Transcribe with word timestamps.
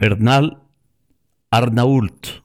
Bernal 0.00 0.56
Arnault. 1.50 2.42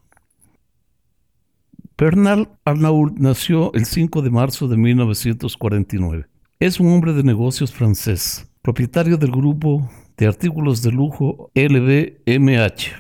Bernal 1.98 2.50
Arnault 2.66 3.18
nació 3.18 3.74
el 3.76 3.86
5 3.86 4.22
de 4.22 4.30
marzo 4.30 4.68
de 4.68 4.76
1949. 4.76 6.26
Es 6.60 6.82
un 6.82 6.92
hombre 6.92 7.14
de 7.14 7.24
negocios 7.24 7.72
francés, 7.72 8.52
propietario 8.62 9.16
del 9.16 9.32
grupo 9.32 9.90
de 10.18 10.28
artículos 10.28 10.82
de 10.82 10.92
lujo 10.92 11.50
LVMH, 11.56 12.92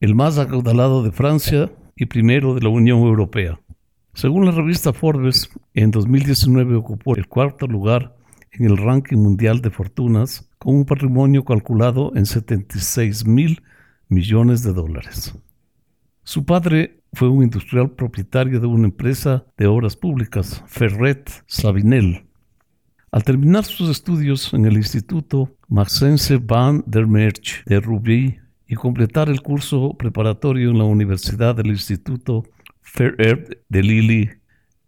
el 0.00 0.14
más 0.14 0.38
acaudalado 0.38 1.02
de 1.02 1.12
Francia 1.12 1.70
y 1.96 2.06
primero 2.06 2.54
de 2.54 2.62
la 2.62 2.70
Unión 2.70 3.00
Europea. 3.00 3.60
Según 4.14 4.46
la 4.46 4.52
revista 4.52 4.94
Forbes, 4.94 5.50
en 5.74 5.90
2019 5.90 6.76
ocupó 6.76 7.14
el 7.14 7.28
cuarto 7.28 7.66
lugar 7.66 8.16
en 8.52 8.64
el 8.64 8.78
ranking 8.78 9.18
mundial 9.18 9.60
de 9.60 9.68
fortunas 9.68 10.47
con 10.58 10.74
un 10.74 10.84
patrimonio 10.84 11.44
calculado 11.44 12.12
en 12.14 12.26
76 12.26 13.26
mil 13.26 13.62
millones 14.08 14.62
de 14.62 14.72
dólares. 14.72 15.34
Su 16.24 16.44
padre 16.44 17.00
fue 17.12 17.28
un 17.28 17.42
industrial 17.42 17.90
propietario 17.90 18.60
de 18.60 18.66
una 18.66 18.86
empresa 18.86 19.46
de 19.56 19.66
obras 19.66 19.96
públicas, 19.96 20.62
Ferret 20.66 21.30
Sabinel. 21.46 22.24
Al 23.10 23.24
terminar 23.24 23.64
sus 23.64 23.88
estudios 23.88 24.52
en 24.52 24.66
el 24.66 24.76
Instituto 24.76 25.56
Maxence 25.68 26.36
van 26.36 26.84
der 26.86 27.06
Merch 27.06 27.64
de 27.64 27.80
Rubí 27.80 28.38
y 28.66 28.74
completar 28.74 29.30
el 29.30 29.40
curso 29.40 29.94
preparatorio 29.96 30.70
en 30.70 30.78
la 30.78 30.84
Universidad 30.84 31.54
del 31.54 31.68
Instituto 31.68 32.44
Ferret 32.82 33.62
de 33.68 33.82
Lille, 33.82 34.40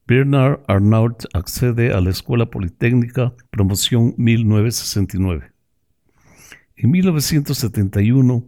Bernard 0.07 0.61
Arnault 0.67 1.25
accede 1.35 1.93
a 1.93 2.01
la 2.01 2.11
Escuela 2.11 2.47
Politécnica 2.51 3.33
Promoción 3.51 4.15
1969. 4.19 5.50
En 6.83 6.93
1971 6.93 8.43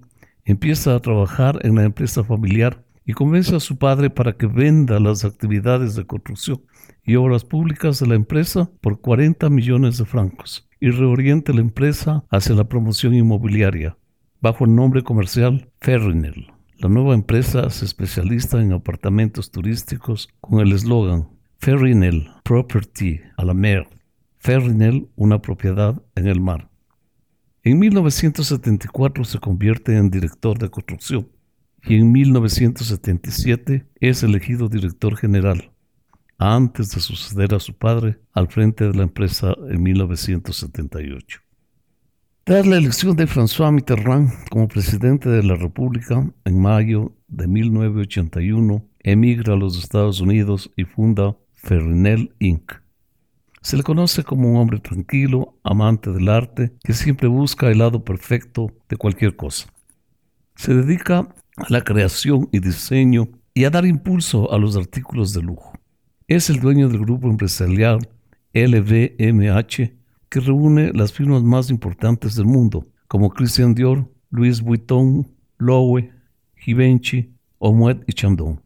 empieza 0.47 0.95
a 0.95 1.01
trabajar 1.01 1.59
en 1.65 1.75
la 1.75 1.85
empresa 1.85 2.25
familiar 2.25 2.83
y 3.05 3.13
convence 3.13 3.55
a 3.55 3.61
su 3.61 3.77
padre 3.77 4.09
para 4.09 4.39
que 4.39 4.47
venda 4.47 4.99
las 5.01 5.27
actividades 5.27 5.97
de 5.97 6.07
construcción 6.07 6.63
y 7.05 7.17
obras 7.17 7.45
públicas 7.45 8.01
de 8.01 8.07
la 8.07 8.15
empresa 8.15 8.71
por 8.81 9.03
40 9.03 9.51
millones 9.51 9.99
de 9.99 10.07
francos 10.07 10.67
y 10.81 10.89
reoriente 10.89 11.53
la 11.53 11.61
empresa 11.61 12.25
hacia 12.31 12.55
la 12.55 12.65
promoción 12.65 13.13
inmobiliaria 13.13 13.99
bajo 14.41 14.65
el 14.65 14.75
nombre 14.75 15.03
comercial 15.03 15.69
Ferrinel. 15.83 16.47
La 16.79 16.89
nueva 16.89 17.13
empresa 17.13 17.69
se 17.69 17.85
especializa 17.85 18.63
en 18.63 18.73
apartamentos 18.73 19.51
turísticos 19.51 20.31
con 20.41 20.61
el 20.61 20.73
eslogan 20.73 21.29
Ferrinel 21.59 22.31
Property 22.45 23.21
a 23.37 23.45
la 23.45 23.53
mer. 23.53 23.87
Ferrinel, 24.39 25.11
una 25.17 25.43
propiedad 25.43 26.03
en 26.15 26.29
el 26.29 26.41
mar. 26.41 26.72
En 27.65 27.79
1974 27.79 29.23
se 29.23 29.39
convierte 29.39 29.97
en 29.97 30.11
director 30.11 30.59
de 30.59 30.69
construcción 30.69 31.29
y 31.85 31.95
en 31.95 32.11
1977 32.11 33.87
es 34.01 34.25
elegido 34.25 34.69
director 34.69 35.17
general, 35.17 35.71
antes 36.39 36.91
de 36.91 37.01
suceder 37.01 37.55
a 37.55 37.61
su 37.61 37.75
padre 37.75 38.19
al 38.33 38.49
frente 38.49 38.89
de 38.89 38.95
la 38.95 39.05
empresa 39.05 39.55
en 39.71 39.81
1978. 39.81 41.41
Tras 42.43 42.67
la 42.67 42.79
elección 42.79 43.15
de 43.15 43.29
François 43.29 43.71
Mitterrand 43.71 44.31
como 44.51 44.67
presidente 44.67 45.29
de 45.29 45.45
la 45.45 45.55
República 45.55 46.29
en 46.45 46.61
mayo 46.61 47.13
de 47.29 47.47
1981, 47.47 48.85
emigra 49.05 49.55
a 49.55 49.57
los 49.57 49.79
Estados 49.79 50.21
Unidos 50.21 50.69
y 50.77 50.83
funda 50.83 51.37
Ferrinel 51.55 52.35
Inc. 52.41 52.73
Se 53.63 53.77
le 53.77 53.85
conoce 53.85 54.25
como 54.25 54.51
un 54.51 54.57
hombre 54.57 54.81
tranquilo, 54.81 55.57
amante 55.63 56.11
del 56.11 56.29
arte, 56.29 56.73
que 56.83 56.93
siempre 56.93 57.29
busca 57.29 57.71
el 57.71 57.79
lado 57.79 58.05
perfecto 58.05 58.73
de 58.89 58.97
cualquier 58.97 59.37
cosa. 59.37 59.69
Se 60.57 60.75
dedica 60.75 61.29
a 61.57 61.67
la 61.69 61.83
creación 61.83 62.49
y 62.51 62.59
diseño 62.59 63.29
y 63.55 63.65
a 63.65 63.71
dar 63.71 63.87
impulso 63.87 64.53
a 64.53 64.59
los 64.59 64.77
artículos 64.77 65.33
de 65.33 65.43
lujo. 65.43 65.73
Es 66.27 66.51
el 66.51 66.59
dueño 66.59 66.89
del 66.89 67.01
grupo 67.01 67.29
empresarial 67.29 68.01
LVMH, 68.53 69.93
que 70.29 70.41
reúne 70.41 70.93
las 70.93 71.13
firmas 71.13 71.45
más 71.45 71.71
importantes 71.71 72.35
del 72.35 72.47
mundo, 72.47 72.89
como 73.07 73.31
Christian 73.31 73.75
Dior, 73.75 74.11
Louis 74.31 74.61
Vuitton, 74.61 75.29
Loewe, 75.59 76.11
Givenchy, 76.57 77.33
Moet 77.61 78.03
y 78.09 78.13
Chandon. 78.13 78.61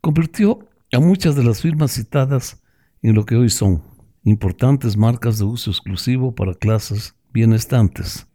Convirtió 0.00 0.66
a 0.90 1.00
muchas 1.00 1.36
de 1.36 1.44
las 1.44 1.60
firmas 1.60 1.92
citadas 1.92 2.62
en 3.02 3.14
lo 3.14 3.26
que 3.26 3.36
hoy 3.36 3.50
son 3.50 3.82
importantes 4.26 4.96
marcas 4.96 5.38
de 5.38 5.44
uso 5.44 5.70
exclusivo 5.70 6.34
para 6.34 6.54
clases 6.54 7.14
bienestantes, 7.32 8.26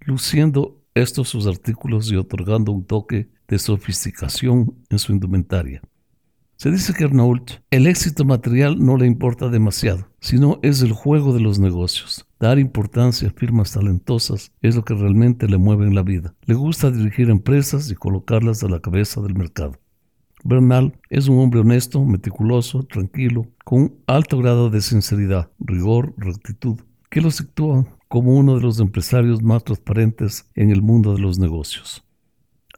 luciendo 0.00 0.82
estos 0.94 1.28
sus 1.28 1.46
artículos 1.46 2.10
y 2.10 2.16
otorgando 2.16 2.72
un 2.72 2.86
toque 2.86 3.28
de 3.46 3.58
sofisticación 3.58 4.74
en 4.88 4.98
su 4.98 5.12
indumentaria. 5.12 5.82
Se 6.56 6.70
dice 6.70 6.94
que 6.94 7.04
Arnault 7.04 7.60
el 7.70 7.86
éxito 7.86 8.24
material 8.24 8.82
no 8.82 8.96
le 8.96 9.06
importa 9.06 9.50
demasiado, 9.50 10.08
sino 10.20 10.58
es 10.62 10.80
el 10.80 10.92
juego 10.92 11.34
de 11.34 11.40
los 11.40 11.58
negocios. 11.58 12.26
Dar 12.40 12.58
importancia 12.58 13.28
a 13.28 13.32
firmas 13.32 13.72
talentosas 13.72 14.52
es 14.62 14.74
lo 14.74 14.86
que 14.86 14.94
realmente 14.94 15.48
le 15.48 15.58
mueve 15.58 15.86
en 15.86 15.94
la 15.94 16.02
vida. 16.02 16.34
Le 16.46 16.54
gusta 16.54 16.90
dirigir 16.90 17.28
empresas 17.28 17.90
y 17.90 17.94
colocarlas 17.94 18.62
a 18.62 18.70
la 18.70 18.80
cabeza 18.80 19.20
del 19.20 19.34
mercado. 19.34 19.78
Bernal 20.48 20.96
es 21.10 21.26
un 21.26 21.40
hombre 21.40 21.58
honesto, 21.58 22.04
meticuloso, 22.04 22.84
tranquilo, 22.84 23.48
con 23.64 23.96
alto 24.06 24.38
grado 24.38 24.70
de 24.70 24.80
sinceridad, 24.80 25.50
rigor, 25.58 26.14
rectitud, 26.16 26.78
que 27.10 27.20
lo 27.20 27.32
sitúa 27.32 27.84
como 28.06 28.36
uno 28.36 28.54
de 28.54 28.60
los 28.60 28.78
empresarios 28.78 29.42
más 29.42 29.64
transparentes 29.64 30.48
en 30.54 30.70
el 30.70 30.82
mundo 30.82 31.14
de 31.14 31.20
los 31.20 31.40
negocios. 31.40 32.04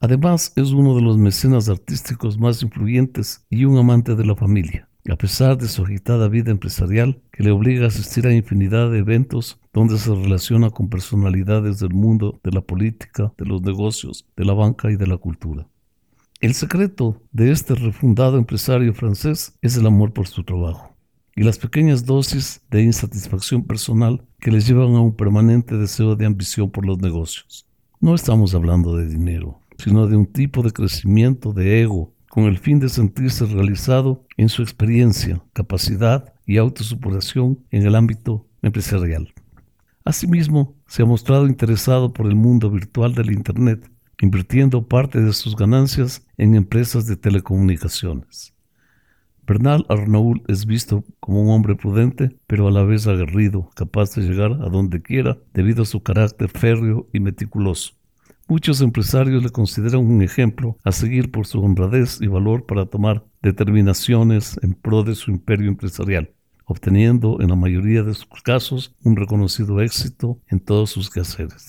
Además, 0.01 0.55
es 0.57 0.71
uno 0.71 0.95
de 0.95 1.03
los 1.03 1.19
mecenas 1.19 1.69
artísticos 1.69 2.39
más 2.39 2.63
influyentes 2.63 3.45
y 3.51 3.67
un 3.67 3.77
amante 3.77 4.15
de 4.15 4.25
la 4.25 4.35
familia, 4.35 4.89
a 5.11 5.17
pesar 5.17 5.59
de 5.59 5.69
su 5.69 5.85
agitada 5.85 6.29
vida 6.29 6.51
empresarial 6.51 7.21
que 7.33 7.43
le 7.43 7.51
obliga 7.51 7.85
a 7.85 7.89
asistir 7.89 8.27
a 8.27 8.33
infinidad 8.33 8.91
de 8.91 9.01
eventos 9.01 9.61
donde 9.75 9.99
se 9.99 10.15
relaciona 10.15 10.71
con 10.71 10.89
personalidades 10.89 11.81
del 11.81 11.93
mundo 11.93 12.41
de 12.43 12.51
la 12.51 12.63
política, 12.63 13.31
de 13.37 13.45
los 13.45 13.61
negocios, 13.61 14.25
de 14.39 14.47
la 14.47 14.55
banca 14.55 14.91
y 14.91 14.97
de 14.97 15.07
la 15.07 15.19
cultura. 15.19 15.67
El 16.41 16.55
secreto 16.55 17.21
de 17.33 17.51
este 17.51 17.75
refundado 17.75 18.39
empresario 18.39 18.95
francés 18.95 19.59
es 19.61 19.77
el 19.77 19.85
amor 19.87 20.13
por 20.13 20.29
su 20.29 20.45
trabajo 20.45 20.95
y 21.35 21.43
las 21.43 21.59
pequeñas 21.59 22.05
dosis 22.05 22.61
de 22.71 22.81
insatisfacción 22.85 23.65
personal 23.65 24.25
que 24.39 24.53
les 24.53 24.65
llevan 24.65 24.95
a 24.95 25.01
un 25.01 25.17
permanente 25.17 25.77
deseo 25.77 26.15
de 26.15 26.27
ambición 26.27 26.71
por 26.71 26.87
los 26.87 26.99
negocios. 26.99 27.67
No 28.01 28.15
estamos 28.15 28.55
hablando 28.55 28.97
de 28.97 29.09
dinero, 29.09 29.59
sino 29.79 30.07
de 30.07 30.15
un 30.15 30.27
tipo 30.27 30.63
de 30.63 30.71
crecimiento 30.71 31.53
de 31.53 31.83
ego 31.83 32.15
con 32.31 32.45
el 32.45 32.59
fin 32.59 32.79
de 32.79 32.89
sentirse 32.89 33.45
realizado 33.45 34.25
en 34.37 34.49
su 34.49 34.63
experiencia, 34.63 35.43
capacidad 35.55 36.33
y 36.47 36.59
autosuperación 36.59 37.59
en 37.73 37.85
el 37.85 37.97
ámbito 37.97 38.47
empresarial. 38.63 39.35
Asimismo, 40.05 40.77
se 40.87 41.03
ha 41.03 41.05
mostrado 41.05 41.49
interesado 41.49 42.13
por 42.13 42.27
el 42.27 42.37
mundo 42.37 42.71
virtual 42.71 43.13
del 43.17 43.33
Internet 43.33 43.91
invirtiendo 44.21 44.87
parte 44.87 45.21
de 45.21 45.33
sus 45.33 45.57
ganancias 45.57 46.27
en 46.37 46.55
empresas 46.55 47.07
de 47.07 47.17
telecomunicaciones. 47.17 48.55
Bernal 49.47 49.87
Arnault 49.89 50.43
es 50.51 50.67
visto 50.67 51.05
como 51.21 51.43
un 51.43 51.51
hombre 51.51 51.75
prudente, 51.75 52.37
pero 52.47 52.69
a 52.69 52.71
la 52.71 52.83
vez 52.83 53.07
aguerrido, 53.07 53.71
capaz 53.75 54.15
de 54.15 54.23
llegar 54.23 54.53
a 54.53 54.69
donde 54.69 55.01
quiera 55.01 55.39
debido 55.55 55.85
a 55.85 55.87
su 55.87 56.03
carácter 56.03 56.51
férreo 56.51 57.09
y 57.15 57.21
meticuloso. 57.21 57.95
Muchos 58.47 58.81
empresarios 58.81 59.43
le 59.43 59.51
consideran 59.51 60.01
un 60.01 60.23
ejemplo 60.23 60.77
a 60.85 60.93
seguir 60.93 61.31
por 61.31 61.47
su 61.47 61.63
honradez 61.63 62.21
y 62.21 62.27
valor 62.27 62.67
para 62.67 62.87
tomar 62.87 63.25
determinaciones 63.43 64.59
en 64.63 64.75
pro 64.75 65.03
de 65.03 65.15
su 65.15 65.31
imperio 65.31 65.69
empresarial, 65.69 66.31
obteniendo 66.65 67.41
en 67.41 67.49
la 67.49 67.57
mayoría 67.57 68.03
de 68.03 68.15
sus 68.15 68.43
casos 68.43 68.95
un 69.03 69.17
reconocido 69.17 69.81
éxito 69.81 70.39
en 70.49 70.61
todos 70.61 70.91
sus 70.91 71.11
quehaceres. 71.11 71.69